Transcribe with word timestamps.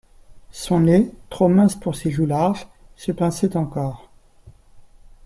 Son 0.49 0.79
nez, 0.79 1.11
trop 1.29 1.47
mince 1.47 1.75
pour 1.75 1.95
ses 1.95 2.09
joues 2.09 2.25
larges, 2.25 2.67
se 2.95 3.11
pinçait 3.11 3.55
encore. 3.55 4.09